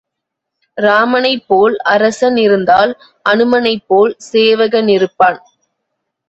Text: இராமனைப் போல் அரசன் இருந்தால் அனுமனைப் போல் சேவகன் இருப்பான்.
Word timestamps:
இராமனைப் 0.77 1.43
போல் 1.47 1.75
அரசன் 1.85 2.37
இருந்தால் 2.37 2.93
அனுமனைப் 3.25 3.85
போல் 3.87 4.15
சேவகன் 4.31 4.87
இருப்பான். 4.87 5.39